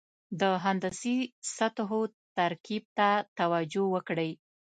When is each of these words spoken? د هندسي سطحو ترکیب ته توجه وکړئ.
د 0.41 0.41
هندسي 0.63 1.17
سطحو 1.55 2.01
ترکیب 2.37 2.83
ته 2.97 3.09
توجه 3.39 3.83
وکړئ. 3.93 4.31